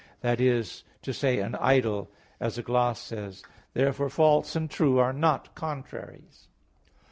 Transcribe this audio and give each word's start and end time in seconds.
8:5), 0.01 0.07
that 0.21 0.41
is 0.41 0.83
to 1.03 1.13
say, 1.13 1.37
"an 1.37 1.53
idol," 1.53 2.09
as 2.39 2.57
a 2.57 2.63
gloss 2.63 2.99
says. 2.99 3.43
Therefore 3.75 4.09
false 4.09 4.55
and 4.55 4.67
true 4.67 4.97
are 4.97 5.13
not 5.13 5.53
contraries. 5.53 6.47